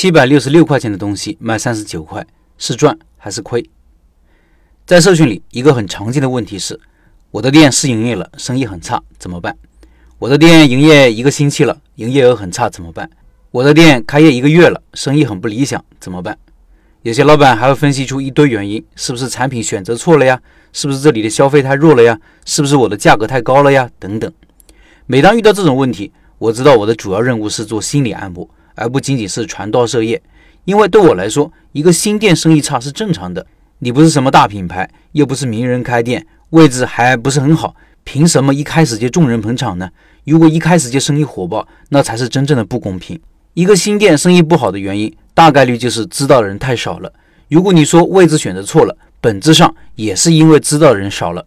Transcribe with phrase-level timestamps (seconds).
[0.00, 2.24] 七百六十六块钱的东西卖三十九块，
[2.56, 3.68] 是赚还是亏？
[4.86, 6.78] 在社群里，一个很常见的问题是：
[7.32, 9.56] 我的店试营业了，生意很差，怎么办？
[10.20, 13.10] 我的店营业一个星期了，营业额很差，怎么办？
[13.50, 16.38] 我的店开业一个月了，生意很不理想，怎么办？
[17.02, 20.40] 有些老板还会分析出一堆原因，是不是产品选择错了呀？
[20.72, 22.16] 是不是这里的消费太弱了呀？
[22.44, 23.90] 是不是我的价格太高了呀？
[23.98, 24.32] 等等。
[25.06, 28.48] 每当遇到这种问题，我知道我的主要任务是做心理按摩，
[28.78, 30.22] 而不仅仅是传道授业。
[30.64, 33.46] 因为对我来说，一个新店生意差是正常的。
[33.80, 39.88] 你不是什么大品牌，又不是名人开店，位置还不是很好，凭什么一开始就众人捧场呢？
[40.24, 43.18] 如果一开始就生意火爆，那才是真正的不公平。
[43.54, 47.12] 一个新店生意不好的原因，大概率就是知道的人太少了。
[47.48, 51.46] 如果你说位置选择错了，本质上也是因为知道的人少了。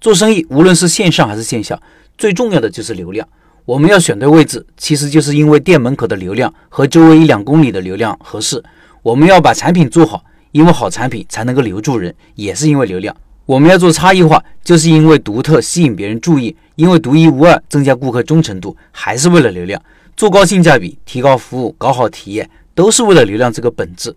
[0.00, 1.80] 做生意，无论是线上还是线下，
[2.16, 3.26] 最重要的就是流量。
[3.70, 8.60] 我们要选对位置，其实就是因为店门口的流量和周围一两公里的流量合适。
[9.00, 13.16] 我们要把产品做好，因为好产品才能够留住人，也是因为流量。
[13.46, 19.80] 我们要做差异化，就是因为独特吸引别人注意，因为独一无二增加顾客忠诚度，还是为了流量。
[20.16, 24.12] 做高性价比，提高服务，搞好体验，都是为了流量这个本质。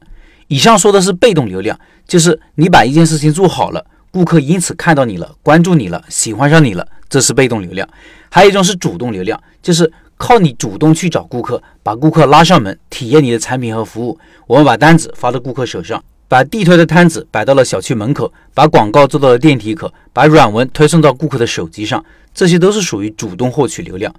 [0.47, 3.85] 以上说的是被动流量，就是你把一件事情做好了。
[4.13, 7.89] 顾客因此看到你了，关注你了，喜欢上你了，这是被动流量。
[8.29, 14.19] 还有一种是主动流量，就是靠你主动去找顾客，把顾客拉上门，体验你的产品和服务。
[14.45, 22.05] 我们把单子发到顾客手上，把地推的摊子摆到了小区门口，把广告做到了电梯口，把软文推送到顾客的手机上，
[22.35, 24.13] 这些都是属于主动获取流量。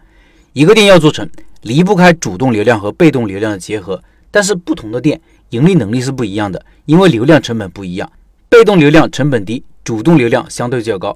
[0.55, 1.31] 一个店要做成，
[1.63, 4.03] 离不开主动流量和被动流量的结合。
[4.33, 5.21] 但是不同的店
[5.51, 8.11] 盈利能力是不一样的，因为流量成本不一样，
[8.49, 9.63] 被动流量成本低。
[9.85, 11.15] 主动流量相对较高，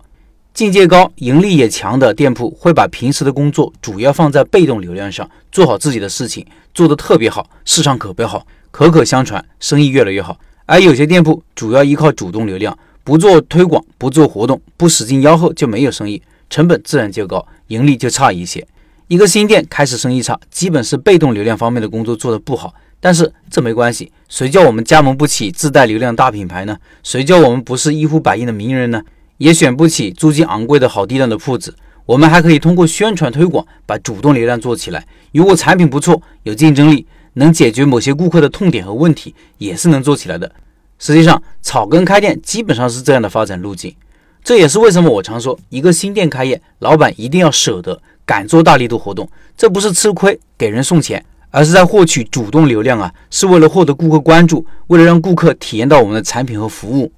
[0.53, 10.39] 境界高、盈利也强的店铺会把平时的工作主要放在被动流量上，做好自己的事情，做得特别好，市场口碑好，口口相传，生意越来越好。
[10.67, 18.67] 而有些店铺主要依靠主动流量，不做推广，不做活动，不使劲吆喝，就没有生意，成本自然就高，盈利就差一些。
[19.07, 22.75] 一个新店开始生意差，基本是被动流量方面的工作做得不好。
[23.01, 26.77] 但是这没关系，谁叫我们加盟不起自带流量大品牌呢？
[27.03, 29.03] 谁叫我们不是一呼百应的名人呢？
[29.37, 31.75] 也选不起租金昂贵的好地段的铺子。
[32.07, 35.07] 我们还可以通过宣传推广把主动流量做起来。
[35.33, 40.51] 如果产品不错，有竞争力，能解决某些顾客的痛点和问题，也是能做起来的。
[40.99, 43.95] 实际上，草根开店基本上是这样的发展路径。
[44.43, 49.29] 这也是为什么我常说，一个新店开业，老板一定要舍得，敢做大力度活动。
[49.57, 51.25] 这不是吃亏，给人送钱。
[51.51, 57.11] 而是在获取主动流量啊，是为了获得顾客关注，为了让顾客体验到我们的产品和服务。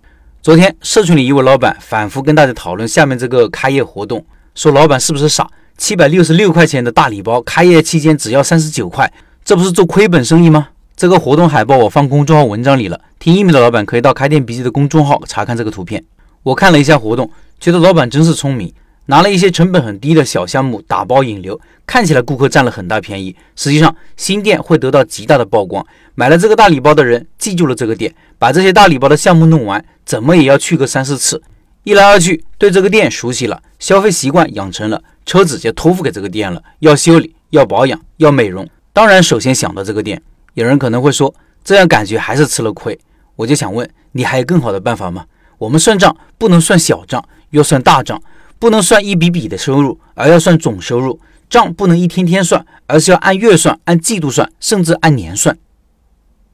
[0.43, 4.25] 昨天社群里一位老板反复跟大家讨论下面这个开业活动，
[4.55, 5.47] 说老板是不是傻？
[5.77, 9.11] 七百六十六块钱的大礼包，开业期间只要三十九块，
[9.45, 10.69] 这不是做亏本生意吗？
[10.95, 16.05] 这个活动海报我放公众号文章里了，听音频的老板可以到开店笔记的公众号查看这个图片。
[16.43, 18.73] 我看了一下活动，觉得老板真是聪明。
[19.10, 25.84] 拿了一些成本很低的小项目打包引流，看起来顾客占了很大便宜，实际上新店会得到极大的曝光。
[26.15, 31.43] 买了这个大礼包的人记住了这个店，把这些大礼包的项目弄完，怎么也要去个三四次。
[31.82, 36.62] 一来二去，对这个店熟悉了，消费习惯养成了，车子就托付给这个店了。
[36.78, 40.22] 要修理，要保养，要美容，当然首先想到这个店。
[40.54, 41.34] 有人可能会说，
[41.65, 42.97] 这样感觉还是吃了亏。
[43.34, 45.25] 我就想问，你还有更好的办法吗？
[45.59, 48.22] 我们算账不能算小账，要算大账。
[48.60, 51.19] 不能算一笔笔的收入，而要算总收入。
[51.48, 55.56] 账不能一天天算，而是要按月算、按季度算，甚至按年算。